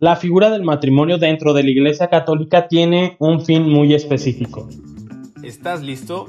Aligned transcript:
La 0.00 0.16
figura 0.16 0.48
del 0.48 0.62
matrimonio 0.62 1.18
dentro 1.18 1.52
de 1.52 1.62
la 1.62 1.68
Iglesia 1.68 2.08
Católica 2.08 2.68
tiene 2.68 3.16
un 3.18 3.44
fin 3.44 3.68
muy 3.68 3.92
específico. 3.92 4.66
¿Estás 5.42 5.82
listo? 5.82 6.24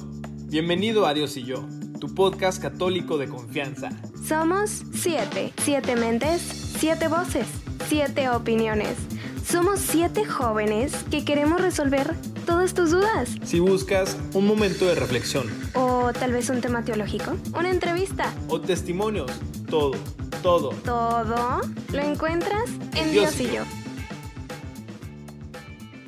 Bienvenido 0.49 1.05
a 1.05 1.13
Dios 1.13 1.37
y 1.37 1.43
yo, 1.43 1.63
tu 1.97 2.13
podcast 2.13 2.61
católico 2.61 3.17
de 3.17 3.29
confianza. 3.29 3.91
Somos 4.27 4.83
siete, 4.93 5.53
siete 5.61 5.95
mentes, 5.95 6.41
siete 6.41 7.07
voces, 7.07 7.47
siete 7.87 8.29
opiniones. 8.29 8.97
Somos 9.45 9.79
siete 9.79 10.25
jóvenes 10.25 11.05
que 11.09 11.23
queremos 11.23 11.61
resolver 11.61 12.13
todas 12.45 12.73
tus 12.73 12.91
dudas. 12.91 13.37
Si 13.43 13.61
buscas 13.61 14.19
un 14.33 14.47
momento 14.47 14.85
de 14.85 14.95
reflexión 14.95 15.47
O 15.75 16.11
tal 16.11 16.33
vez 16.33 16.49
un 16.49 16.59
tema 16.59 16.83
teológico, 16.83 17.37
una 17.57 17.71
entrevista, 17.71 18.33
o 18.49 18.59
testimonios, 18.59 19.31
todo, 19.69 19.93
todo. 20.41 20.69
todo 20.83 21.61
lo 21.93 21.99
encuentras 21.99 22.69
en 22.97 23.11
Dios 23.11 23.37
Dios 23.37 23.41
y 23.41 23.55
yo. 23.55 23.63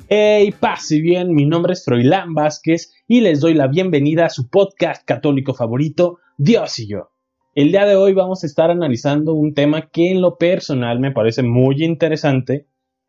Hey, 0.08 0.52
paz 0.58 0.90
y 0.90 1.00
bien, 1.00 1.34
mi 1.34 1.46
nombre 1.46 1.72
es 1.72 1.84
Froilán 1.84 2.34
Vázquez 2.34 2.92
y 3.06 3.20
les 3.20 3.40
doy 3.40 3.54
la 3.54 3.68
bienvenida 3.68 4.26
a 4.26 4.30
su 4.30 4.48
podcast 4.48 5.04
católico 5.04 5.54
favorito, 5.54 6.18
Dios 6.36 6.78
y 6.78 6.88
yo. 6.88 7.10
El 7.54 7.70
día 7.70 7.86
de 7.86 7.96
hoy 7.96 8.12
vamos 8.12 8.42
a 8.42 8.46
estar 8.46 8.70
analizando 8.70 9.34
un 9.34 9.54
tema 9.54 9.88
que 9.90 10.10
en 10.10 10.20
lo 10.20 10.36
personal 10.36 10.98
me 10.98 11.12
parece 11.12 11.42
muy 11.42 11.84
interesante, 11.84 12.66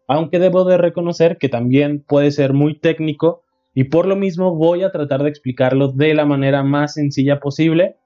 aunque 0.08 0.40
debo 0.40 0.64
de 0.64 0.78
reconocer 0.78 1.38
que 1.38 1.50
también 1.50 2.04
puede 2.08 2.32
ser 2.32 2.54
muy 2.54 2.80
técnico 2.80 3.42
y 3.74 3.86
por 3.86 4.06
lo 4.06 4.16
mismo 4.16 4.56
voy 4.56 4.84
a 4.84 4.92
tratar 4.92 5.24
de 5.24 5.30
explicarlo 5.30 5.90
de 5.90 6.14
la 6.14 6.26
manera 6.26 6.64
más 6.64 6.94
sencilla 6.94 7.40
posible. 7.40 7.98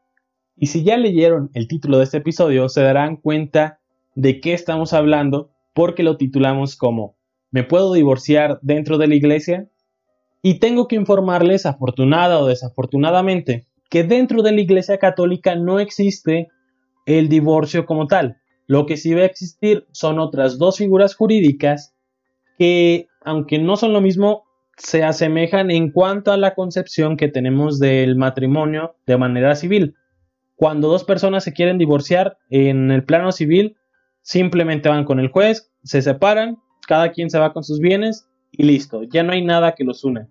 Y 0.59 0.67
si 0.67 0.83
ya 0.83 0.97
leyeron 0.97 1.49
el 1.53 1.69
título 1.69 1.97
de 1.97 2.03
este 2.03 2.17
episodio, 2.17 2.67
se 2.67 2.81
darán 2.81 3.15
cuenta 3.15 3.79
de 4.15 4.41
qué 4.41 4.53
estamos 4.53 4.91
hablando 4.91 5.51
porque 5.73 6.03
lo 6.03 6.17
titulamos 6.17 6.75
como 6.75 7.15
¿Me 7.49 7.63
puedo 7.63 7.93
divorciar 7.93 8.59
dentro 8.61 8.97
de 8.97 9.07
la 9.07 9.15
iglesia? 9.15 9.69
Y 10.41 10.59
tengo 10.59 10.87
que 10.87 10.97
informarles, 10.97 11.65
afortunada 11.65 12.39
o 12.39 12.45
desafortunadamente, 12.45 13.67
que 13.89 14.03
dentro 14.03 14.43
de 14.43 14.51
la 14.51 14.61
iglesia 14.61 14.97
católica 14.97 15.55
no 15.55 15.79
existe 15.79 16.49
el 17.05 17.29
divorcio 17.29 17.85
como 17.85 18.07
tal. 18.07 18.37
Lo 18.67 18.85
que 18.85 18.97
sí 18.97 19.13
va 19.13 19.21
a 19.21 19.25
existir 19.25 19.87
son 19.93 20.19
otras 20.19 20.59
dos 20.59 20.77
figuras 20.77 21.15
jurídicas 21.15 21.95
que, 22.57 23.07
aunque 23.23 23.59
no 23.59 23.77
son 23.77 23.93
lo 23.93 24.01
mismo, 24.01 24.43
se 24.77 25.03
asemejan 25.03 25.71
en 25.71 25.91
cuanto 25.91 26.33
a 26.33 26.37
la 26.37 26.53
concepción 26.53 27.15
que 27.15 27.29
tenemos 27.29 27.79
del 27.79 28.17
matrimonio 28.17 28.95
de 29.07 29.17
manera 29.17 29.55
civil. 29.55 29.95
Cuando 30.59 30.89
dos 30.89 31.05
personas 31.05 31.45
se 31.45 31.53
quieren 31.53 31.77
divorciar 31.77 32.37
en 32.49 32.91
el 32.91 33.05
plano 33.05 33.31
civil, 33.31 33.77
simplemente 34.21 34.89
van 34.89 35.05
con 35.05 35.21
el 35.21 35.29
juez, 35.29 35.71
se 35.83 36.01
separan, 36.01 36.57
cada 36.85 37.13
quien 37.13 37.29
se 37.29 37.39
va 37.39 37.53
con 37.53 37.63
sus 37.63 37.79
bienes 37.79 38.27
y 38.51 38.63
listo, 38.63 39.03
ya 39.03 39.23
no 39.23 39.31
hay 39.31 39.41
nada 39.41 39.73
que 39.73 39.85
los 39.85 40.03
una. 40.03 40.27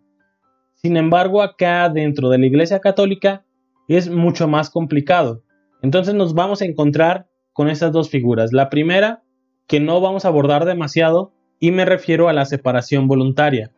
Sin 0.75 0.99
embargo, 0.99 1.41
acá 1.41 1.89
dentro 1.89 2.29
de 2.29 2.37
la 2.37 2.45
Iglesia 2.45 2.79
Católica 2.79 3.47
es 3.89 4.11
mucho 4.11 4.47
más 4.49 4.69
complicado. 4.69 5.45
Entonces 5.81 6.15
nos 6.15 6.35
vamos 6.35 6.61
a 6.61 6.67
encontrar 6.67 7.27
con 7.55 7.71
estas 7.71 7.91
dos 7.93 8.11
figuras. 8.11 8.53
La 8.53 8.69
primera, 8.69 9.23
que 9.67 9.81
no 9.81 10.03
vamos 10.03 10.27
a 10.27 10.29
abordar 10.29 10.67
demasiado, 10.67 11.33
y 11.59 11.71
me 11.71 11.87
refiero 11.87 12.29
a 12.29 12.35
la 12.35 12.45
separación 12.45 13.09
voluntaria. 13.09 13.73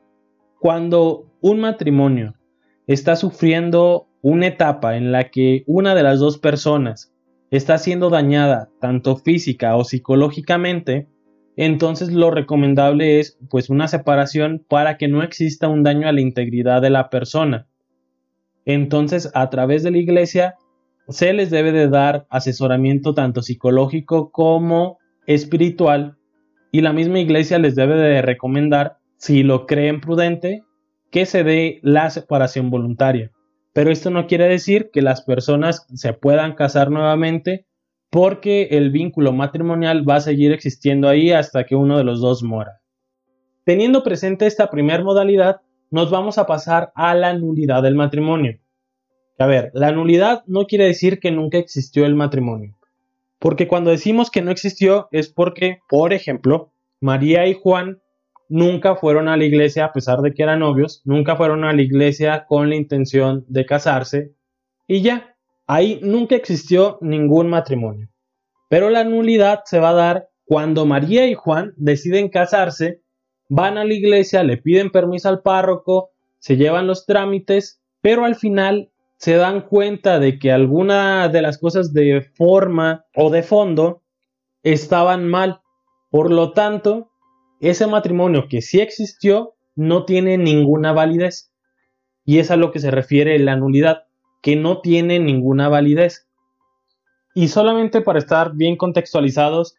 Cuando 0.59 1.31
un 1.41 1.61
matrimonio 1.61 2.35
está 2.89 3.15
sufriendo 3.15 4.09
una 4.23 4.49
etapa 4.49 4.97
en 4.97 5.13
la 5.13 5.31
que 5.31 5.65
una 5.67 5.95
de 5.95 6.03
las 6.03 6.19
dos 6.19 6.39
personas 6.39 7.13
está 7.51 7.79
siendo 7.79 8.11
dañada 8.11 8.69
tanto 8.81 9.17
física 9.17 9.77
o 9.77 9.85
psicológicamente, 9.85 11.09
entonces 11.57 12.13
lo 12.13 12.31
recomendable 12.31 13.21
es 13.21 13.39
pues 13.51 13.71
una 13.71 13.89
separación 13.89 14.65
para 14.69 14.97
que 14.97 15.09
no 15.09 15.23
exista 15.23 15.69
un 15.69 15.83
daño 15.83 16.09
a 16.09 16.13
la 16.13 16.21
integridad 16.21 16.81
de 16.81 16.91
la 16.91 17.11
persona. 17.11 17.67
Entonces, 18.65 19.31
a 19.35 19.51
través 19.51 19.83
de 19.83 19.91
la 19.91 19.99
iglesia 19.99 20.55
se 21.09 21.33
les 21.33 21.51
debe 21.51 21.73
de 21.73 21.89
dar 21.89 22.27
asesoramiento 22.31 23.15
tanto 23.15 23.43
psicológico 23.43 24.31
como 24.31 24.99
espiritual 25.27 26.17
y 26.71 26.83
la 26.83 26.93
misma 26.93 27.19
iglesia 27.19 27.59
les 27.59 27.75
debe 27.75 27.97
de 27.97 28.23
recomendar, 28.23 28.99
si 29.17 29.43
lo 29.43 29.67
creen 29.67 30.01
prudente, 30.01 30.63
que 31.11 31.27
se 31.27 31.43
dé 31.43 31.81
la 31.83 32.11
separación 32.11 32.71
voluntaria. 32.71 33.33
Pero 33.73 33.91
esto 33.91 34.11
no 34.11 34.27
quiere 34.27 34.49
decir 34.49 34.91
que 34.93 35.03
las 35.03 35.23
personas 35.23 35.87
se 35.95 36.13
puedan 36.13 36.55
casar 36.55 36.91
nuevamente 36.91 37.67
porque 38.11 38.69
el 38.73 38.91
vínculo 38.91 39.33
matrimonial 39.33 40.09
va 40.09 40.17
a 40.17 40.21
seguir 40.21 40.53
existiendo 40.53 41.09
ahí 41.09 41.31
hasta 41.31 41.65
que 41.65 41.77
uno 41.77 41.97
de 41.97 42.05
los 42.05 42.21
dos 42.21 42.43
muera. 42.43 42.81
Teniendo 43.65 44.03
presente 44.03 44.47
esta 44.47 44.69
primera 44.69 45.05
modalidad, 45.05 45.61
nos 45.91 46.11
vamos 46.11 46.39
a 46.39 46.47
pasar 46.47 46.93
a 46.97 47.15
la 47.15 47.35
nulidad 47.35 47.83
del 47.83 47.95
matrimonio. 47.95 48.59
A 49.39 49.47
ver, 49.47 49.71
la 49.75 49.93
nulidad 49.93 50.43
no 50.47 50.67
quiere 50.67 50.87
decir 50.87 51.21
que 51.21 51.31
nunca 51.31 51.59
existió 51.59 52.05
el 52.05 52.15
matrimonio. 52.15 52.77
Porque 53.39 53.69
cuando 53.69 53.91
decimos 53.91 54.31
que 54.31 54.43
no 54.43 54.51
existió 54.51 55.09
es 55.13 55.29
porque, 55.29 55.79
por 55.89 56.13
ejemplo, 56.13 56.73
María 57.01 57.47
y 57.47 57.55
Juan 57.55 58.03
nunca 58.51 58.97
fueron 58.97 59.29
a 59.29 59.37
la 59.37 59.45
iglesia 59.45 59.87
a 59.87 59.93
pesar 59.93 60.21
de 60.21 60.35
que 60.35 60.43
eran 60.43 60.59
novios, 60.59 61.01
nunca 61.05 61.37
fueron 61.37 61.65
a 61.65 61.73
la 61.73 61.81
iglesia 61.81 62.45
con 62.47 62.69
la 62.69 62.77
intención 62.77 63.45
de 63.49 63.65
casarse 63.65 64.35
y 64.87 65.03
ya, 65.03 65.37
ahí 65.69 66.01
nunca 66.03 66.35
existió 66.35 66.99
ningún 67.01 67.49
matrimonio. 67.49 68.09
Pero 68.69 68.91
la 68.91 69.05
nulidad 69.05 69.61
se 69.65 69.79
va 69.79 69.91
a 69.91 69.95
dar 69.95 70.29
cuando 70.45 70.85
María 70.85 71.29
y 71.29 71.35
Juan 71.35 71.73
deciden 71.77 72.29
casarse, 72.29 73.03
van 73.49 73.79
a 73.79 73.85
la 73.85 73.95
iglesia, 73.95 74.43
le 74.43 74.57
piden 74.57 74.91
permiso 74.91 75.29
al 75.29 75.43
párroco, 75.43 76.11
se 76.41 76.57
llevan 76.57 76.89
los 76.89 77.07
trámites, 77.07 77.81
pero 78.01 78.25
al 78.25 78.35
final 78.35 78.91
se 79.17 79.37
dan 79.37 79.61
cuenta 79.61 80.19
de 80.19 80.41
que 80.41 80.51
alguna 80.51 81.29
de 81.29 81.43
las 81.43 81.59
cosas 81.59 81.93
de 81.93 82.23
forma 82.35 83.05
o 83.15 83.31
de 83.31 83.45
fondo 83.45 84.03
estaban 84.65 85.29
mal. 85.29 85.61
Por 86.11 86.33
lo 86.33 86.53
tanto, 86.53 87.13
ese 87.61 87.87
matrimonio 87.87 88.49
que 88.49 88.63
sí 88.63 88.81
existió 88.81 89.55
no 89.77 90.05
tiene 90.05 90.39
ninguna 90.39 90.93
validez. 90.93 91.53
Y 92.25 92.39
es 92.39 92.51
a 92.51 92.57
lo 92.57 92.71
que 92.71 92.81
se 92.81 92.91
refiere 92.91 93.39
la 93.39 93.57
nulidad, 93.57 94.05
que 94.43 94.57
no 94.57 94.81
tiene 94.81 95.19
ninguna 95.19 95.69
validez. 95.69 96.29
Y 97.35 97.49
solamente 97.49 98.01
para 98.01 98.19
estar 98.19 98.55
bien 98.55 98.77
contextualizados, 98.77 99.77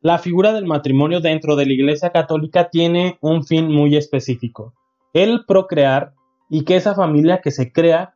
la 0.00 0.18
figura 0.18 0.52
del 0.52 0.64
matrimonio 0.64 1.20
dentro 1.20 1.56
de 1.56 1.66
la 1.66 1.72
Iglesia 1.72 2.10
Católica 2.10 2.70
tiene 2.70 3.18
un 3.20 3.44
fin 3.44 3.68
muy 3.68 3.96
específico, 3.96 4.74
el 5.12 5.44
procrear 5.44 6.14
y 6.48 6.64
que 6.64 6.76
esa 6.76 6.94
familia 6.94 7.40
que 7.40 7.50
se 7.50 7.72
crea 7.72 8.14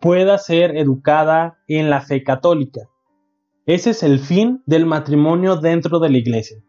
pueda 0.00 0.38
ser 0.38 0.76
educada 0.76 1.58
en 1.68 1.90
la 1.90 2.00
fe 2.00 2.22
católica. 2.22 2.88
Ese 3.66 3.90
es 3.90 4.02
el 4.02 4.20
fin 4.20 4.62
del 4.64 4.86
matrimonio 4.86 5.56
dentro 5.56 5.98
de 5.98 6.08
la 6.08 6.18
iglesia. 6.18 6.62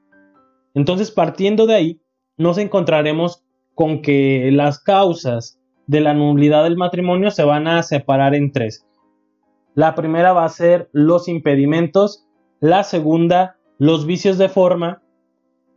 Entonces, 0.73 1.11
partiendo 1.11 1.65
de 1.67 1.75
ahí, 1.75 2.01
nos 2.37 2.57
encontraremos 2.57 3.43
con 3.75 4.01
que 4.01 4.49
las 4.51 4.79
causas 4.79 5.59
de 5.87 6.01
la 6.01 6.13
nulidad 6.13 6.63
del 6.63 6.77
matrimonio 6.77 7.31
se 7.31 7.43
van 7.43 7.67
a 7.67 7.81
separar 7.83 8.35
en 8.35 8.51
tres. 8.51 8.85
La 9.73 9.95
primera 9.95 10.33
va 10.33 10.45
a 10.45 10.49
ser 10.49 10.89
los 10.91 11.27
impedimentos, 11.27 12.25
la 12.59 12.83
segunda, 12.83 13.57
los 13.77 14.05
vicios 14.05 14.37
de 14.37 14.49
forma 14.49 15.01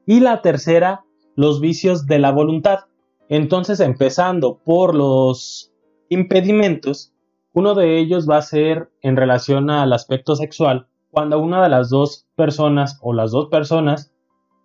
y 0.07 0.21
la 0.21 0.43
tercera, 0.43 1.05
los 1.37 1.61
vicios 1.61 2.07
de 2.07 2.19
la 2.19 2.33
voluntad. 2.33 2.81
Entonces, 3.29 3.81
empezando 3.81 4.59
por 4.65 4.95
los 4.95 5.73
impedimentos, 6.09 7.13
uno 7.55 7.75
de 7.75 7.99
ellos 7.99 8.29
va 8.29 8.39
a 8.39 8.43
ser 8.43 8.91
en 9.01 9.17
relación 9.17 9.71
al 9.71 9.93
aspecto 9.93 10.37
sexual, 10.37 10.89
cuando 11.11 11.39
una 11.39 11.63
de 11.63 11.69
las 11.69 11.91
dos 11.91 12.27
personas 12.35 12.99
o 13.03 13.13
las 13.13 13.31
dos 13.31 13.49
personas 13.49 14.12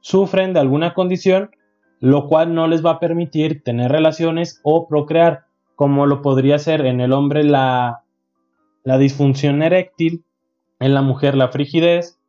sufren 0.08 0.54
de 0.54 0.60
alguna 0.60 0.94
condición, 0.94 1.52
lo 2.00 2.28
cual 2.28 2.54
no 2.54 2.68
les 2.68 2.86
va 2.86 2.92
a 2.92 3.00
permitir 3.00 3.64
tener 3.64 3.92
relaciones 3.92 4.60
o 4.64 4.88
procrear, 4.88 5.46
como 5.76 6.06
lo 6.06 6.22
podría 6.22 6.60
ser 6.60 6.86
en 6.86 7.02
el 7.02 7.14
hombre 7.14 7.44
la, 7.44 8.04
la 8.84 8.98
disfunción 8.98 9.62
eréctil, 9.62 10.24
en 10.80 10.94
la 10.94 11.02
mujer 11.02 11.36
la 11.36 11.50
frigidez 11.50 12.20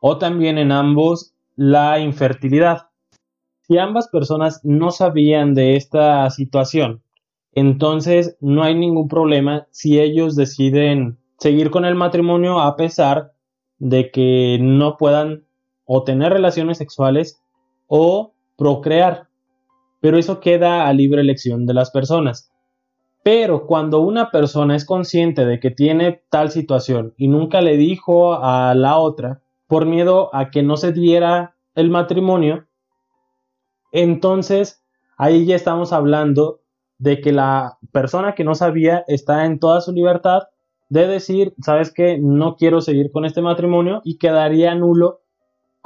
o 0.00 0.18
también 0.18 0.58
en 0.58 0.72
ambos 0.72 1.34
la 1.56 1.98
infertilidad. 1.98 2.88
Si 3.62 3.76
ambas 3.78 4.08
personas 4.08 4.60
no 4.64 4.90
sabían 4.90 5.54
de 5.54 5.76
esta 5.76 6.30
situación 6.30 7.02
entonces 7.58 8.36
no 8.40 8.62
hay 8.62 8.76
ningún 8.76 9.08
problema 9.08 9.66
si 9.72 9.98
ellos 9.98 10.36
deciden 10.36 11.18
seguir 11.38 11.70
con 11.70 11.84
el 11.84 11.96
matrimonio 11.96 12.60
a 12.60 12.76
pesar 12.76 13.32
de 13.78 14.12
que 14.12 14.58
no 14.60 14.96
puedan 14.96 15.44
o 15.88 16.04
tener 16.04 16.32
relaciones 16.32 16.78
sexuales 16.78 17.42
o 17.88 18.34
procrear. 18.56 19.28
Pero 20.00 20.18
eso 20.18 20.38
queda 20.38 20.86
a 20.86 20.92
libre 20.92 21.22
elección 21.22 21.66
de 21.66 21.74
las 21.74 21.90
personas. 21.90 22.52
Pero 23.24 23.66
cuando 23.66 24.00
una 24.00 24.30
persona 24.30 24.76
es 24.76 24.84
consciente 24.84 25.44
de 25.44 25.58
que 25.60 25.70
tiene 25.70 26.22
tal 26.30 26.50
situación 26.50 27.14
y 27.16 27.28
nunca 27.28 27.60
le 27.62 27.76
dijo 27.76 28.34
a 28.34 28.74
la 28.74 28.98
otra 28.98 29.42
por 29.66 29.86
miedo 29.86 30.34
a 30.34 30.50
que 30.50 30.62
no 30.62 30.76
se 30.76 30.92
diera 30.92 31.56
el 31.74 31.90
matrimonio, 31.90 32.66
Entonces, 33.92 34.84
ahí 35.16 35.46
ya 35.46 35.56
estamos 35.56 35.92
hablando 35.92 36.60
de 36.98 37.20
que 37.20 37.32
la 37.32 37.78
persona 37.92 38.34
que 38.34 38.44
no 38.44 38.54
sabía 38.54 39.04
está 39.08 39.46
en 39.46 39.58
toda 39.58 39.80
su 39.80 39.92
libertad 39.92 40.42
de 40.90 41.06
decir, 41.06 41.54
sabes 41.62 41.92
que 41.92 42.18
no 42.18 42.56
quiero 42.56 42.80
seguir 42.80 43.10
con 43.12 43.24
este 43.24 43.42
matrimonio 43.42 44.00
y 44.04 44.18
quedaría 44.18 44.74
nulo 44.74 45.20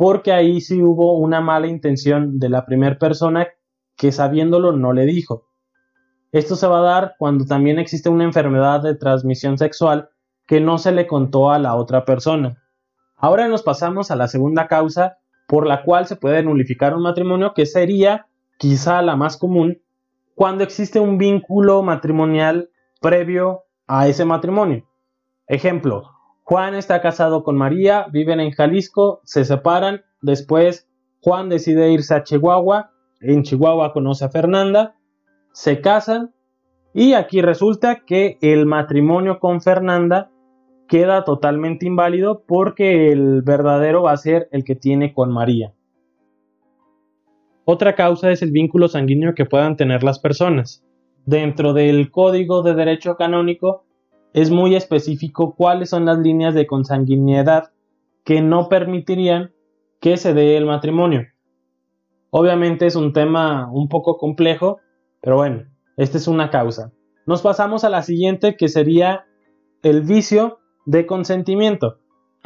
porque 0.03 0.33
ahí 0.33 0.61
sí 0.61 0.83
hubo 0.83 1.17
una 1.17 1.41
mala 1.41 1.69
intención 1.69 2.41
de 2.41 2.49
la 2.49 2.67
primera 2.67 2.99
persona 2.99 3.47
que 3.97 4.11
sabiéndolo 4.11 4.73
no 4.73 4.93
le 4.93 5.07
dijo. 5.07 5.47
Esto 6.33 6.57
se 6.57 6.67
va 6.67 6.81
a 6.81 6.83
dar 6.83 7.15
cuando 7.21 7.45
también 7.45 7.79
existe 7.79 8.09
una 8.09 8.25
enfermedad 8.25 8.83
de 8.83 8.97
transmisión 8.97 9.59
sexual 9.59 10.11
que 10.49 10.61
no 10.61 10.79
se 10.79 10.91
le 10.91 11.07
contó 11.07 11.53
a 11.53 11.61
la 11.61 11.77
otra 11.77 12.05
persona. 12.05 12.61
Ahora 13.17 13.47
nos 13.47 13.63
pasamos 13.63 14.11
a 14.11 14.17
la 14.17 14.27
segunda 14.27 14.67
causa 14.67 15.19
por 15.47 15.69
la 15.69 15.85
cual 15.85 16.09
se 16.09 16.17
puede 16.17 16.43
nulificar 16.43 16.97
un 16.97 17.05
matrimonio, 17.05 17.55
que 17.55 17.65
sería 17.65 18.27
quizá 18.59 19.03
la 19.03 19.15
más 19.15 19.37
común, 19.37 19.83
cuando 20.35 20.65
existe 20.65 20.99
un 20.99 21.17
vínculo 21.17 21.81
matrimonial 21.85 22.71
previo 23.01 23.67
a 23.87 24.09
ese 24.09 24.25
matrimonio. 24.25 24.85
Ejemplo, 25.47 26.11
Juan 26.53 26.75
está 26.75 27.01
casado 27.01 27.45
con 27.45 27.57
María, 27.57 28.09
viven 28.13 28.39
en 28.39 28.51
Jalisco, 28.51 29.23
se 29.25 29.47
separan, 29.47 30.03
después 30.21 30.87
Juan 31.23 31.49
decide 31.49 31.91
irse 31.91 32.15
a 32.15 32.25
Chihuahua, 32.25 32.91
en 33.23 33.43
Chihuahua 33.43 33.95
conoce 33.95 34.27
a 34.27 34.29
Fernanda, 34.29 34.95
se 35.55 35.81
casan 35.81 36.35
y 36.93 37.15
aquí 37.15 37.41
resulta 37.41 38.05
que 38.05 38.37
el 38.43 38.67
matrimonio 38.67 39.39
con 39.41 39.63
Fernanda 39.63 40.31
queda 40.89 41.25
totalmente 41.25 41.87
inválido 41.87 42.45
porque 42.47 43.11
el 43.11 43.41
verdadero 43.41 44.03
va 44.03 44.13
a 44.13 44.19
ser 44.19 44.51
el 44.53 44.63
que 44.63 44.75
tiene 44.75 45.15
con 45.15 45.33
María. 45.33 45.73
Otra 47.65 47.95
causa 47.95 48.31
es 48.31 48.43
el 48.43 48.51
vínculo 48.51 48.89
sanguíneo 48.89 49.33
que 49.35 49.47
puedan 49.47 49.79
tener 49.79 50.03
las 50.03 50.19
personas. 50.19 50.85
Dentro 51.25 51.73
del 51.73 52.11
Código 52.11 52.63
de 52.63 52.75
Derecho 52.75 53.17
Canónico 53.17 53.87
es 54.33 54.51
muy 54.51 54.75
específico 54.75 55.55
cuáles 55.55 55.91
son 55.91 56.07
las 56.07 56.19
líneas 56.19 56.55
de 56.55 56.67
consanguinidad 56.67 57.73
que 58.25 58.41
no 58.41 58.69
permitirían 58.69 59.53
que 60.01 60.17
se 60.17 60.35
dé 60.35 60.57
el 60.57 60.67
matrimonio. 60.67 61.27
Obviamente 62.31 62.87
es 62.87 62.97
un 62.97 63.13
tema 63.13 63.71
un 63.71 63.89
poco 63.89 64.17
complejo, 64.17 64.79
pero 65.21 65.37
bueno, 65.37 65.65
esta 65.97 66.17
es 66.17 66.29
una 66.29 66.51
causa. 66.51 66.93
Nos 67.27 67.43
pasamos 67.43 67.85
a 67.85 67.91
la 67.91 68.03
siguiente 68.03 68.57
que 68.57 68.69
sería 68.69 69.27
el 69.83 70.03
vicio 70.03 70.59
de 70.87 71.07
consentimiento. 71.07 71.99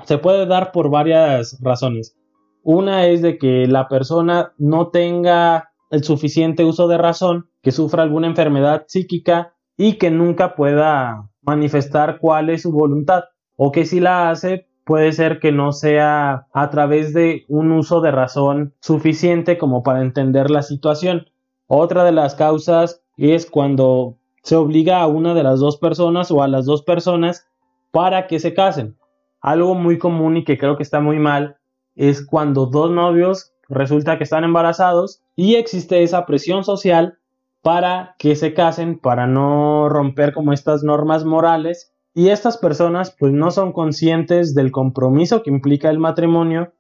Se 0.05 0.19
puede 0.19 0.47
dar 0.47 0.73
por 0.73 0.91
varias 0.91 1.59
razones. 1.63 2.19
Una 2.63 3.07
es 3.07 3.23
de 3.23 3.39
que 3.39 3.67
la 3.67 3.89
persona 3.89 4.53
no 4.59 4.89
tenga 4.89 5.71
el 5.91 6.03
suficiente 6.03 6.65
uso 6.65 6.89
de 6.89 6.99
razón, 6.99 7.49
que 7.63 7.71
sufra 7.71 8.03
alguna 8.03 8.27
enfermedad 8.27 8.85
psíquica 8.89 9.55
y 9.77 9.95
que 9.95 10.11
nunca 10.11 10.57
pueda 10.57 11.31
manifestar 11.47 12.19
cuál 12.19 12.51
es 12.51 12.63
su 12.63 12.73
voluntad 12.73 13.25
o 13.57 13.73
que 13.73 13.87
si 13.87 14.01
la 14.01 14.31
hace 14.31 14.67
puede 14.85 15.13
ser 15.13 15.41
que 15.41 15.53
no 15.53 15.73
sea 15.73 16.47
a 16.53 16.71
través 16.71 17.13
de 17.13 17.45
un 17.49 17.73
uso 17.73 18.01
de 18.01 18.11
razón 18.11 18.75
suficiente 18.81 19.59
como 19.59 19.83
para 19.83 20.03
entender 20.03 20.51
la 20.51 20.63
situación. 20.63 21.27
Otra 21.67 22.05
de 22.05 22.13
las 22.13 22.35
causas 22.35 23.03
es 23.17 23.47
cuando 23.47 24.19
se 24.43 24.55
obliga 24.55 25.01
a 25.01 25.09
una 25.09 25.35
de 25.35 25.43
las 25.43 25.59
dos 25.59 25.77
personas 25.79 26.31
o 26.31 26.43
a 26.43 26.49
las 26.49 26.67
dos 26.67 26.83
personas 26.83 27.49
para 27.91 28.29
que 28.29 28.39
se 28.39 28.55
casen. 28.55 28.97
Algo 29.41 29.75
muy 29.75 29.99
común 29.99 30.37
y 30.37 30.45
que 30.45 30.59
creo 30.59 30.77
que 30.77 30.85
está 30.85 31.01
muy 31.01 31.19
mal 31.19 31.57
es 31.97 32.25
cuando 32.25 32.67
dos 32.67 32.91
novios 32.91 33.53
resulta 33.69 34.19
que 34.19 34.25
están 34.25 34.45
embarazados 34.45 35.23
y 35.35 35.57
existe 35.57 36.03
esa 36.03 36.27
presión 36.27 36.63
social 36.63 37.19
para 37.67 38.15
que 38.17 38.37
se 38.37 38.55
casen, 38.55 38.97
para 38.97 39.27
no 39.27 39.89
romper 39.89 40.33
como 40.33 40.53
estas 40.53 40.85
normas 40.85 41.25
morales 41.25 41.93
y 42.15 42.29
estas 42.29 42.59
personas 42.59 43.11
pues 43.19 43.33
no 43.33 43.51
son 43.51 43.73
conscientes 43.73 44.55
del 44.55 44.71
compromiso 44.71 45.43
que 45.43 45.51
implica 45.51 45.91
el 45.91 45.99
matrimonio 45.99 46.73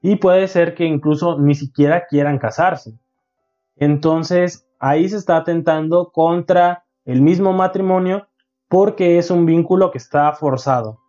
y 0.00 0.14
puede 0.14 0.46
ser 0.46 0.76
que 0.76 0.84
incluso 0.84 1.36
ni 1.36 1.56
siquiera 1.56 2.06
quieran 2.08 2.38
casarse. 2.38 2.96
Entonces 3.74 4.68
ahí 4.78 5.08
se 5.08 5.16
está 5.16 5.38
atentando 5.38 6.12
contra 6.12 6.84
el 7.04 7.22
mismo 7.22 7.52
matrimonio 7.52 8.28
porque 8.68 9.18
es 9.18 9.32
un 9.32 9.46
vínculo 9.46 9.90
que 9.90 9.98
está 9.98 10.32
forzado. 10.34 11.00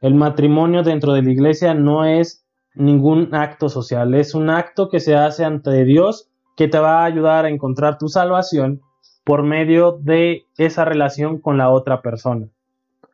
El 0.00 0.14
matrimonio 0.14 0.84
dentro 0.84 1.14
de 1.14 1.22
la 1.22 1.32
iglesia 1.32 1.74
no 1.74 2.04
es 2.04 2.46
ningún 2.76 3.34
acto 3.34 3.70
social, 3.70 4.14
es 4.14 4.36
un 4.36 4.50
acto 4.50 4.88
que 4.88 5.00
se 5.00 5.16
hace 5.16 5.44
ante 5.44 5.84
Dios 5.84 6.27
que 6.58 6.66
te 6.66 6.80
va 6.80 7.02
a 7.02 7.04
ayudar 7.04 7.44
a 7.44 7.50
encontrar 7.50 7.98
tu 7.98 8.08
salvación 8.08 8.82
por 9.22 9.44
medio 9.44 9.92
de 10.02 10.42
esa 10.56 10.84
relación 10.84 11.38
con 11.38 11.56
la 11.56 11.70
otra 11.70 12.02
persona. 12.02 12.48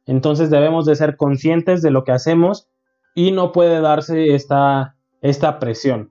Entonces 0.06 0.49
debemos 0.49 0.87
de 0.87 0.96
ser 0.96 1.19
conscientes 1.19 1.82
de 1.82 1.91
lo 1.91 2.05
que 2.05 2.12
hacemos 2.12 2.70
y 3.14 3.32
no 3.32 3.52
puede 3.52 3.82
darse 3.82 4.35
esta, 4.35 4.96
esta 5.20 5.58
presión. 5.58 6.11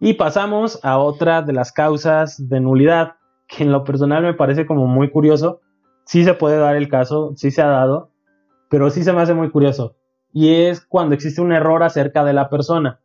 Y 0.00 0.14
pasamos 0.14 0.82
a 0.82 0.96
otra 0.96 1.42
de 1.42 1.52
las 1.52 1.70
causas 1.70 2.48
de 2.48 2.60
nulidad, 2.60 3.16
que 3.46 3.64
en 3.64 3.72
lo 3.72 3.84
personal 3.84 4.22
me 4.22 4.32
parece 4.32 4.64
como 4.64 4.86
muy 4.86 5.10
curioso. 5.10 5.60
Sí 6.06 6.24
se 6.24 6.32
puede 6.32 6.56
dar 6.56 6.76
el 6.76 6.88
caso, 6.88 7.34
sí 7.36 7.50
se 7.50 7.60
ha 7.60 7.66
dado, 7.66 8.08
pero 8.70 8.88
sí 8.88 9.04
se 9.04 9.12
me 9.12 9.20
hace 9.20 9.34
muy 9.34 9.50
curioso. 9.50 9.96
Y 10.32 10.54
es 10.54 10.80
cuando 10.80 11.14
existe 11.14 11.42
un 11.42 11.52
error 11.52 11.82
acerca 11.82 12.24
de 12.24 12.32
la 12.32 12.48
persona. 12.48 13.00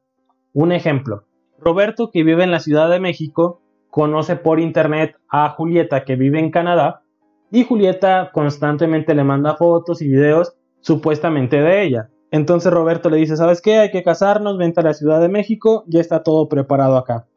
Un 0.54 0.72
ejemplo. 0.72 1.26
Roberto, 1.60 2.10
que 2.10 2.24
vive 2.24 2.46
en 2.46 2.52
la 2.52 2.60
Ciudad 2.62 2.90
de 2.90 3.02
México, 3.02 3.62
conoce 3.96 4.36
por 4.36 4.60
internet 4.60 5.16
a 5.30 5.52
Julieta, 5.52 6.04
que 6.04 6.18
vive 6.18 6.38
en 6.38 6.52
Canadá, 6.52 7.04
y 7.50 7.64
Julieta 7.64 8.32
constantemente 8.34 9.16
le 9.16 9.24
manda 9.24 9.56
fotos 9.56 10.02
y 10.02 10.10
videos 10.10 10.54
supuestamente 10.82 11.62
de 11.62 11.84
ella. 11.84 12.10
Entonces 12.30 12.74
Roberto 12.74 13.10
le 13.10 13.16
dice, 13.16 13.38
¿sabes 13.38 13.62
qué? 13.62 13.78
Hay 13.78 13.92
que 13.92 14.04
casarnos, 14.04 14.58
vente 14.58 14.82
a 14.82 14.84
la 14.84 14.94
Ciudad 14.94 15.22
de 15.22 15.30
México, 15.30 15.86
ya 15.88 16.02
está 16.02 16.24
todo 16.24 16.50
preparado 16.50 16.98
acá. 16.98 17.28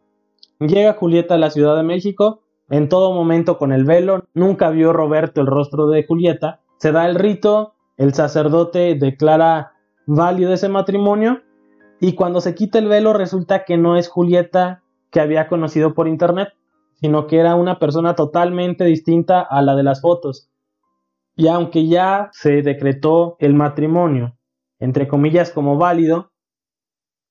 Llega 0.58 0.94
Julieta 0.94 1.34
a 1.34 1.38
la 1.38 1.50
Ciudad 1.50 1.76
de 1.76 1.84
México, 1.84 2.43
en 2.70 2.88
todo 2.88 3.12
momento 3.12 3.56
con 3.56 3.70
el 3.70 3.84
velo, 3.84 4.25
nunca 4.34 4.70
vio 4.70 4.93
Roberto 4.93 5.40
el 5.40 5.46
rostro 5.46 5.87
de 5.87 6.05
Julieta, 6.05 6.62
se 6.78 6.90
da 6.90 7.06
el 7.06 7.14
rito, 7.14 7.75
el 7.96 8.14
sacerdote 8.14 8.96
declara 8.96 9.75
válido 10.06 10.52
ese 10.52 10.69
matrimonio 10.69 11.40
y 12.00 12.14
cuando 12.14 12.40
se 12.40 12.56
quita 12.56 12.81
el 12.81 12.88
velo 12.88 13.12
resulta 13.12 13.62
que 13.64 13.76
no 13.76 13.96
es 13.96 14.08
Julieta 14.08 14.82
que 15.10 15.20
había 15.20 15.49
conocido 15.49 15.94
por 15.94 16.08
internet, 16.08 16.49
sino 16.94 17.26
que 17.26 17.38
era 17.38 17.55
una 17.55 17.78
persona 17.78 18.14
totalmente 18.14 18.84
distinta 18.84 19.41
a 19.41 19.62
la 19.62 19.74
de 19.77 19.82
las 19.82 20.00
fotos. 20.00 20.50
Y 21.36 21.48
aunque 21.48 21.86
ya 21.86 22.31
se 22.32 22.62
decretó 22.62 23.36
el 23.38 23.55
matrimonio, 23.55 24.36
entre 24.81 25.06
comillas, 25.06 25.50
como 25.50 25.77
válido, 25.77 26.32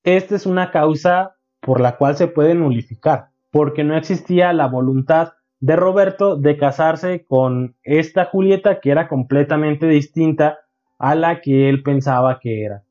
esta 0.03 0.35
es 0.35 0.45
una 0.45 0.71
causa 0.71 1.35
por 1.59 1.81
la 1.81 1.97
cual 1.97 2.15
se 2.15 2.27
puede 2.27 2.55
nulificar 2.55 3.29
porque 3.51 3.83
no 3.83 3.97
existía 3.97 4.53
la 4.53 4.67
voluntad 4.67 5.33
de 5.59 5.75
Roberto 5.75 6.35
de 6.35 6.57
casarse 6.57 7.25
con 7.25 7.75
esta 7.83 8.25
Julieta 8.25 8.79
que 8.79 8.91
era 8.91 9.07
completamente 9.07 9.87
distinta 9.87 10.59
a 10.99 11.15
la 11.15 11.41
que 11.41 11.69
él 11.69 11.83
pensaba 11.83 12.39
que 12.39 12.63
era. 12.63 12.83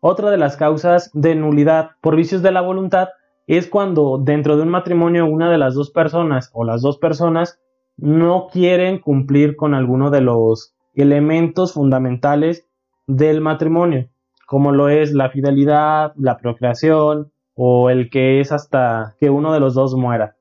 Otra 0.00 0.30
de 0.30 0.36
las 0.36 0.56
causas 0.56 1.10
de 1.14 1.34
nulidad 1.34 1.90
por 2.00 2.16
vicios 2.16 2.42
de 2.42 2.52
la 2.52 2.60
voluntad 2.60 3.08
es 3.46 3.68
cuando 3.68 4.18
dentro 4.18 4.56
de 4.56 4.62
un 4.62 4.68
matrimonio 4.68 5.26
una 5.26 5.50
de 5.50 5.58
las 5.58 5.74
dos 5.74 5.90
personas 5.90 6.50
o 6.52 6.64
las 6.64 6.82
dos 6.82 6.98
personas 6.98 7.60
no 7.96 8.48
quieren 8.52 8.98
cumplir 8.98 9.56
con 9.56 9.74
alguno 9.74 10.10
de 10.10 10.20
los 10.20 10.74
elementos 10.94 11.72
fundamentales 11.72 12.68
del 13.06 13.40
matrimonio, 13.40 14.08
como 14.46 14.72
lo 14.72 14.88
es 14.88 15.12
la 15.12 15.30
fidelidad, 15.30 16.12
la 16.16 16.36
procreación, 16.38 17.32
o 17.54 17.88
el 17.88 18.10
que 18.10 18.40
es 18.40 18.52
hasta 18.52 19.16
que 19.18 19.30
uno 19.30 19.52
de 19.52 19.60
los 19.60 19.74
dos 19.74 19.94
muera. 19.94 20.36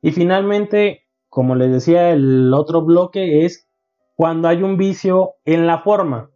Y 0.00 0.12
finalmente, 0.12 1.02
como 1.28 1.56
les 1.56 1.72
decía, 1.72 2.10
el 2.10 2.52
otro 2.54 2.82
bloque 2.82 3.44
es 3.44 3.68
cuando 4.14 4.46
hay 4.46 4.62
un 4.62 4.76
vicio 4.76 5.32
en 5.44 5.66
la 5.66 5.80
forma. 5.80 6.30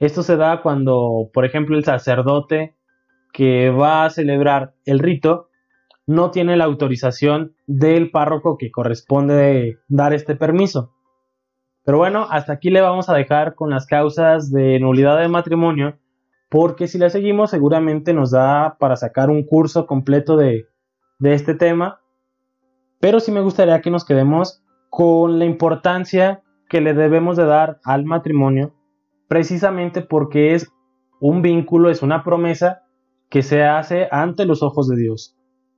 Esto 0.00 0.24
se 0.24 0.36
da 0.36 0.62
cuando, 0.62 1.30
por 1.32 1.44
ejemplo, 1.44 1.76
el 1.76 1.84
sacerdote 1.84 2.74
que 3.32 3.70
va 3.70 4.04
a 4.04 4.10
celebrar 4.10 4.74
el 4.84 4.98
rito 4.98 5.48
no 6.06 6.30
tiene 6.30 6.56
la 6.56 6.64
autorización 6.64 7.54
del 7.66 8.10
párroco 8.10 8.58
que 8.58 8.70
corresponde 8.70 9.78
dar 9.88 10.12
este 10.12 10.36
permiso. 10.36 10.92
Pero 11.84 11.98
bueno, 11.98 12.26
hasta 12.30 12.52
aquí 12.52 12.70
le 12.70 12.80
vamos 12.80 13.08
a 13.08 13.14
dejar 13.14 13.54
con 13.54 13.70
las 13.70 13.86
causas 13.86 14.52
de 14.52 14.78
nulidad 14.78 15.18
de 15.20 15.28
matrimonio 15.28 15.98
porque 16.48 16.86
si 16.86 16.98
la 16.98 17.08
seguimos 17.08 17.50
seguramente 17.50 18.12
nos 18.12 18.30
da 18.30 18.76
para 18.78 18.96
sacar 18.96 19.30
un 19.30 19.42
curso 19.42 19.86
completo 19.86 20.36
de, 20.36 20.68
de 21.18 21.32
este 21.32 21.54
tema, 21.54 22.00
pero 23.00 23.20
sí 23.20 23.32
me 23.32 23.40
gustaría 23.40 23.80
que 23.80 23.90
nos 23.90 24.04
quedemos 24.04 24.62
con 24.90 25.38
la 25.38 25.46
importancia 25.46 26.42
que 26.68 26.82
le 26.82 26.92
debemos 26.92 27.38
de 27.38 27.46
dar 27.46 27.80
al 27.84 28.04
matrimonio, 28.04 28.74
precisamente 29.28 30.02
porque 30.02 30.54
es 30.54 30.70
un 31.20 31.40
vínculo, 31.40 31.88
es 31.88 32.02
una 32.02 32.22
promesa 32.22 32.82
que 33.32 33.42
se 33.42 33.64
hace 33.64 34.08
ante 34.10 34.44
los 34.44 34.62
ojos 34.62 34.88
de 34.88 34.96
Dios. 34.96 35.34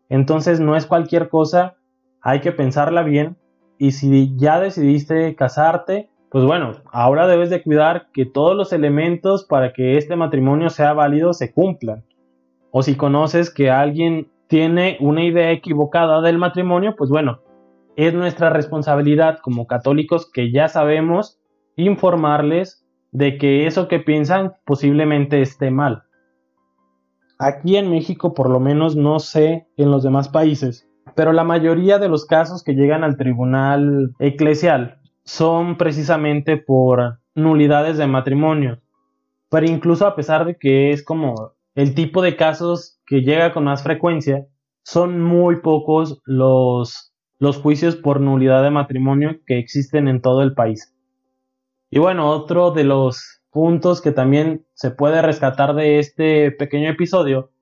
Entonces 0.08 0.58
no 0.58 0.74
es 0.74 0.86
cualquier 0.86 1.28
cosa, 1.28 1.76
hay 2.20 2.40
que 2.40 2.50
pensarla 2.50 3.04
bien 3.04 3.36
y 3.78 3.92
si 3.92 4.36
ya 4.36 4.58
decidiste 4.58 5.36
casarte, 5.36 6.10
pues 6.30 6.44
bueno, 6.44 6.72
ahora 6.90 7.28
debes 7.28 7.50
de 7.50 7.62
cuidar 7.62 8.08
que 8.12 8.26
todos 8.26 8.56
los 8.56 8.72
elementos 8.72 9.44
para 9.44 9.72
que 9.72 9.96
este 9.96 10.16
matrimonio 10.16 10.68
sea 10.68 10.94
válido 10.94 11.32
se 11.32 11.52
cumplan. 11.52 12.04
O 12.72 12.82
si 12.82 12.96
conoces 12.96 13.54
que 13.54 13.70
alguien 13.70 14.32
tiene 14.48 14.96
una 14.98 15.22
idea 15.22 15.52
equivocada 15.52 16.22
del 16.22 16.38
matrimonio, 16.38 16.96
pues 16.98 17.08
bueno, 17.08 17.38
es 17.94 18.12
nuestra 18.14 18.50
responsabilidad 18.50 19.38
como 19.38 19.68
católicos 19.68 20.28
que 20.28 20.50
ya 20.50 20.66
sabemos 20.66 21.38
informarles 21.76 22.84
de 23.12 23.38
que 23.38 23.68
eso 23.68 23.86
que 23.86 24.00
piensan 24.00 24.54
posiblemente 24.64 25.40
esté 25.40 25.70
mal. 25.70 26.03
Aquí 27.38 27.76
en 27.76 27.90
México, 27.90 28.34
por 28.34 28.48
lo 28.48 28.60
menos 28.60 28.96
no 28.96 29.18
sé 29.18 29.66
en 29.76 29.90
los 29.90 30.02
demás 30.02 30.28
países, 30.28 30.88
pero 31.14 31.32
la 31.32 31.44
mayoría 31.44 31.98
de 31.98 32.08
los 32.08 32.26
casos 32.26 32.62
que 32.62 32.74
llegan 32.74 33.04
al 33.04 33.16
tribunal 33.16 34.14
eclesial 34.18 35.00
son 35.24 35.76
precisamente 35.76 36.56
por 36.56 37.18
nulidades 37.34 37.98
de 37.98 38.06
matrimonio. 38.06 38.80
Pero 39.50 39.66
incluso 39.66 40.06
a 40.06 40.16
pesar 40.16 40.44
de 40.44 40.56
que 40.56 40.90
es 40.92 41.04
como 41.04 41.52
el 41.74 41.94
tipo 41.94 42.22
de 42.22 42.36
casos 42.36 43.00
que 43.06 43.22
llega 43.22 43.52
con 43.52 43.64
más 43.64 43.82
frecuencia, 43.82 44.46
son 44.82 45.20
muy 45.20 45.60
pocos 45.60 46.20
los, 46.24 47.14
los 47.38 47.58
juicios 47.58 47.96
por 47.96 48.20
nulidad 48.20 48.62
de 48.62 48.70
matrimonio 48.70 49.40
que 49.46 49.58
existen 49.58 50.08
en 50.08 50.20
todo 50.20 50.42
el 50.42 50.54
país. 50.54 50.94
Y 51.90 51.98
bueno, 51.98 52.28
otro 52.30 52.70
de 52.70 52.84
los 52.84 53.42
puntos 53.54 54.02
que 54.02 54.10
también 54.10 54.66
se 54.74 54.90
puede 54.90 55.22
rescatar 55.22 55.76
de 55.76 56.00
este 56.00 56.50
pequeño 56.50 56.90
episodio 56.90 57.52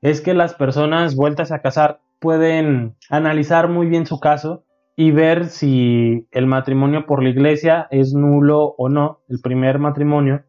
es 0.00 0.20
que 0.20 0.34
las 0.34 0.54
personas 0.54 1.16
vueltas 1.16 1.50
a 1.50 1.60
casar 1.60 2.00
pueden 2.20 2.94
analizar 3.10 3.68
muy 3.68 3.88
bien 3.88 4.06
su 4.06 4.20
caso 4.20 4.64
y 4.94 5.10
ver 5.10 5.46
si 5.46 6.28
el 6.30 6.46
matrimonio 6.46 7.06
por 7.06 7.24
la 7.24 7.30
iglesia 7.30 7.88
es 7.90 8.14
nulo 8.14 8.76
o 8.78 8.88
no, 8.88 9.22
el 9.28 9.40
primer 9.40 9.80
matrimonio. 9.80 10.44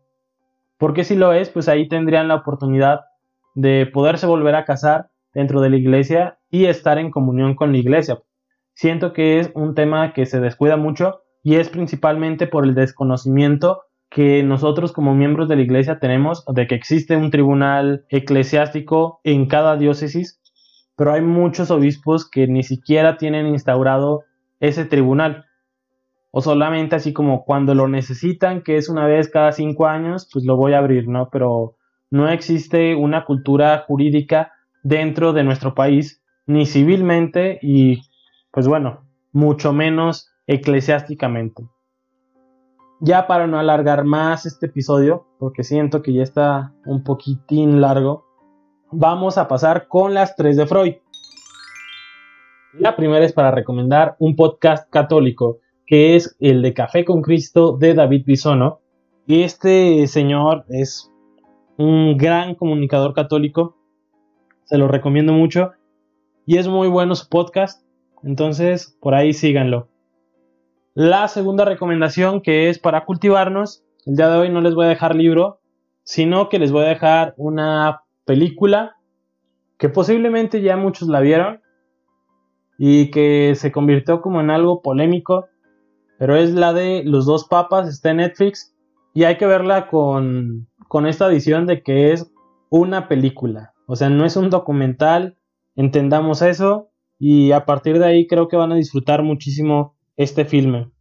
Porque 0.78 1.04
si 1.04 1.16
lo 1.16 1.34
es, 1.34 1.50
pues 1.50 1.68
ahí 1.68 1.88
tendrían 1.88 2.28
la 2.28 2.36
oportunidad 2.36 3.02
de 3.56 3.90
poderse 3.92 4.28
volver 4.28 4.54
a 4.54 4.66
casar 4.66 5.10
dentro 5.34 5.60
de 5.62 5.72
la 5.72 5.78
iglesia 5.78 6.38
y 6.52 6.66
estar 6.66 7.00
en 7.00 7.10
comunión 7.10 7.56
con 7.56 7.72
la 7.72 7.80
iglesia. 7.80 8.20
Siento 8.76 9.12
que 9.12 9.40
es 9.40 9.52
un 9.56 9.74
tema 9.74 10.14
que 10.14 10.28
se 10.28 10.40
descuida 10.40 10.78
mucho 10.78 11.22
y 11.42 11.56
es 11.56 11.70
principalmente 11.70 12.46
por 12.46 12.64
el 12.64 12.76
desconocimiento 12.76 13.86
que 14.14 14.44
nosotros 14.44 14.92
como 14.92 15.16
miembros 15.16 15.50
de 15.50 15.56
la 15.56 15.64
iglesia 15.64 16.00
tenemos 16.00 16.46
de 16.46 16.68
que 16.68 16.76
existe 16.76 17.18
un 17.18 17.32
tribunal 17.32 18.06
eclesiástico 18.10 19.20
en 19.24 19.48
cada 19.48 19.76
diócesis, 19.76 20.40
pero 20.96 21.14
hay 21.14 21.22
muchos 21.22 21.72
obispos 21.72 22.30
que 22.30 22.48
ni 22.48 22.62
siquiera 22.62 23.18
tienen 23.18 23.48
instaurado 23.48 24.24
ese 24.60 24.86
tribunal. 24.86 25.46
O 26.30 26.42
solamente 26.42 26.96
así 26.96 27.12
como 27.12 27.44
cuando 27.44 27.74
lo 27.74 27.88
necesitan, 27.88 28.62
que 28.62 28.78
es 28.78 28.88
una 28.88 29.08
vez 29.08 29.30
cada 29.30 29.52
cinco 29.52 29.88
años, 29.88 30.30
pues 30.32 30.46
lo 30.46 30.58
voy 30.58 30.74
a 30.74 30.80
abrir, 30.80 31.08
¿no? 31.08 31.30
Pero 31.32 31.76
no 32.12 32.30
existe 32.30 32.96
una 32.96 33.26
cultura 33.26 33.84
jurídica 33.88 34.52
dentro 34.84 35.34
de 35.34 35.44
nuestro 35.44 35.74
país, 35.74 36.24
ni 36.46 36.68
civilmente 36.68 37.58
y, 37.64 38.02
pues 38.52 38.68
bueno, 38.68 39.08
mucho 39.32 39.74
menos 39.74 40.30
eclesiásticamente 40.46 41.64
ya 43.04 43.28
para 43.28 43.48
no 43.48 43.60
alargar 43.60 44.06
más 44.06 44.46
este 44.46 44.68
episodio, 44.68 45.28
porque 45.38 45.66
siento 45.66 46.02
que 46.02 46.14
ya 46.14 46.24
está 46.24 46.74
un 46.86 47.04
poquitín 47.04 47.82
largo, 47.82 48.26
vamos 48.92 49.38
a 49.38 49.50
pasar 49.50 49.90
con 49.90 50.14
las 50.14 50.38
tres 50.38 50.56
de 50.56 50.66
Freud. 50.66 50.94
La 52.80 52.96
primera 52.96 53.26
es 53.26 53.34
para 53.34 53.52
recomendar 53.52 54.16
un 54.20 54.38
podcast 54.38 54.90
católico, 54.90 55.60
que 55.86 56.16
es 56.16 56.38
el 56.40 56.62
de 56.62 56.74
Café 56.74 57.04
con 57.04 57.22
Cristo 57.22 57.76
de 57.78 57.94
David 57.94 58.24
Bisono. 58.26 58.80
Este 59.28 60.08
señor 60.08 60.64
es 60.70 61.12
un 61.78 62.16
gran 62.18 62.56
comunicador 62.56 63.14
católico, 63.14 63.76
se 64.64 64.78
lo 64.78 64.88
recomiendo 64.88 65.34
mucho. 65.34 65.72
Y 66.46 66.58
es 66.58 66.70
muy 66.70 66.88
bueno 66.88 67.16
su 67.16 67.28
podcast, 67.28 67.86
entonces 68.24 68.98
por 69.02 69.14
ahí 69.14 69.34
síganlo. 69.34 69.90
La 70.96 71.28
segunda 71.28 71.66
recomendación 71.66 72.42
que 72.42 72.70
es 72.70 72.78
para 72.78 73.06
cultivarnos, 73.06 73.84
el 74.06 74.16
día 74.16 74.30
de 74.30 74.38
hoy 74.38 74.50
no 74.50 74.62
les 74.62 74.76
voy 74.76 74.86
a 74.86 74.90
dejar 74.90 75.16
libro, 75.16 75.60
sino 76.04 76.50
que 76.50 76.60
les 76.60 76.72
voy 76.72 76.84
a 76.84 76.90
dejar 76.90 77.34
una 77.36 78.04
película 78.26 78.98
que 79.80 79.90
posiblemente 79.90 80.62
ya 80.62 80.78
muchos 80.78 81.08
la 81.08 81.20
vieron 81.20 81.62
y 82.78 83.10
que 83.10 83.54
se 83.56 83.72
convirtió 83.72 84.22
como 84.22 84.40
en 84.40 84.52
algo 84.52 84.84
polémico, 84.84 85.48
pero 86.20 86.36
es 86.36 86.54
la 86.54 86.74
de 86.74 87.02
Los 87.04 87.26
dos 87.26 87.48
papas, 87.48 87.88
está 87.88 88.12
en 88.12 88.18
Netflix 88.18 88.76
y 89.16 89.24
hay 89.24 89.38
que 89.38 89.48
verla 89.48 89.88
con, 89.88 90.68
con 90.88 91.08
esta 91.08 91.28
edición 91.28 91.66
de 91.66 91.82
que 91.82 92.14
es 92.14 92.32
una 92.70 93.08
película, 93.08 93.74
o 93.88 93.96
sea, 93.96 94.12
no 94.12 94.26
es 94.26 94.36
un 94.36 94.52
documental, 94.52 95.40
entendamos 95.76 96.44
eso 96.44 96.92
y 97.18 97.52
a 97.52 97.66
partir 97.66 97.98
de 97.98 98.06
ahí 98.06 98.28
creo 98.28 98.48
que 98.48 98.58
van 98.58 98.72
a 98.72 98.76
disfrutar 98.76 99.24
muchísimo 99.24 99.93
este 100.18 100.46
filme. 100.46 100.92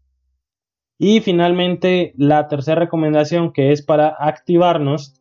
Y 0.98 1.20
finalmente, 1.20 2.14
la 2.16 2.48
tercera 2.48 2.80
recomendación 2.80 3.52
que 3.52 3.72
es 3.72 3.82
para 3.82 4.08
activarnos, 4.18 5.20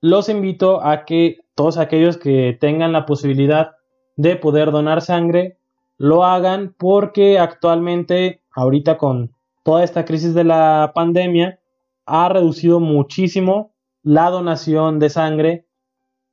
los 0.00 0.28
invito 0.28 0.84
a 0.84 1.04
que 1.04 1.38
todos 1.54 1.78
aquellos 1.78 2.16
que 2.16 2.56
tengan 2.60 2.92
la 2.92 3.06
posibilidad 3.06 3.72
de 4.16 4.36
poder 4.36 4.70
donar 4.70 5.02
sangre, 5.02 5.58
lo 5.98 6.24
hagan 6.24 6.74
porque 6.78 7.38
actualmente, 7.38 8.42
ahorita 8.54 8.98
con 8.98 9.32
toda 9.64 9.84
esta 9.84 10.04
crisis 10.04 10.34
de 10.34 10.44
la 10.44 10.92
pandemia, 10.94 11.60
ha 12.04 12.28
reducido 12.28 12.80
muchísimo 12.80 13.74
la 14.02 14.30
donación 14.30 14.98
de 14.98 15.10
sangre 15.10 15.66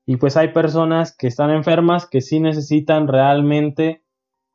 y 0.06 0.18
pues 0.18 0.38
hay 0.38 0.50
personas 0.50 1.16
que 1.16 1.28
están 1.28 1.50
enfermas 1.50 2.08
que 2.08 2.22
sí 2.22 2.40
necesitan 2.40 3.08
realmente 3.08 4.03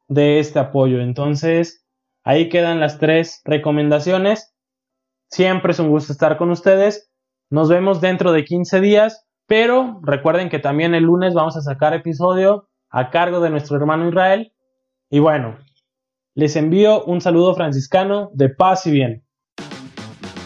de 0.09 0.41
este 0.41 0.59
apoyo. 0.59 1.01
Entonces, 1.01 1.87
ahí 2.25 2.49
quedan 2.49 2.81
las 2.81 2.99
tres 2.99 3.41
recomendaciones. 3.45 4.55
Siempre 5.31 5.73
es 5.73 5.79
un 5.79 5.91
gusto 5.91 6.13
estar 6.13 6.37
con 6.39 6.51
ustedes. 6.51 7.11
Nos 7.51 7.69
vemos 7.69 8.01
dentro 8.01 8.33
de 8.33 8.45
15 8.45 8.81
días, 8.81 9.27
pero 9.47 10.01
recuerden 10.03 10.49
que 10.49 10.59
también 10.59 10.95
el 10.95 11.05
lunes 11.05 11.35
vamos 11.35 11.57
a 11.57 11.63
sacar 11.63 11.95
episodio 11.95 12.69
a 12.91 13.11
cargo 13.11 13.41
de 13.41 13.51
nuestro 13.51 13.77
hermano 13.77 14.09
Israel. 14.09 14.53
Y 15.11 15.21
bueno, 15.21 15.59
les 16.35 16.57
envío 16.57 17.05
un 17.05 17.21
saludo 17.21 17.55
franciscano 17.55 18.31
de 18.33 18.49
paz 18.51 18.87
y 18.87 18.91
bien. 18.91 19.25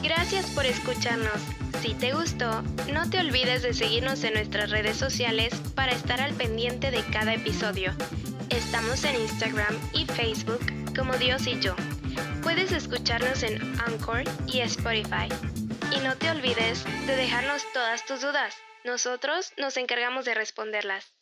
Gracias 0.02 0.50
por 0.54 0.66
escucharnos. 0.66 1.40
Si 1.80 1.94
te 1.94 2.12
gustó, 2.12 2.62
no 2.92 3.10
te 3.10 3.18
olvides 3.18 3.62
de 3.62 3.74
seguirnos 3.74 4.22
en 4.22 4.34
nuestras 4.34 4.70
redes 4.70 4.96
sociales 4.96 5.52
para 5.74 5.92
estar 5.92 6.20
al 6.20 6.32
pendiente 6.34 6.92
de 6.92 7.02
cada 7.12 7.34
episodio. 7.34 7.90
Estamos 8.52 9.02
en 9.04 9.16
Instagram 9.16 9.80
y 9.94 10.04
Facebook 10.04 10.60
como 10.94 11.14
Dios 11.14 11.46
y 11.46 11.58
yo. 11.58 11.74
Puedes 12.42 12.70
escucharnos 12.70 13.42
en 13.42 13.58
Anchor 13.80 14.24
y 14.46 14.60
Spotify. 14.60 15.26
Y 15.90 16.00
no 16.00 16.14
te 16.18 16.30
olvides 16.30 16.84
de 17.06 17.16
dejarnos 17.16 17.64
todas 17.72 18.04
tus 18.04 18.20
dudas. 18.20 18.54
Nosotros 18.84 19.54
nos 19.56 19.78
encargamos 19.78 20.26
de 20.26 20.34
responderlas. 20.34 21.14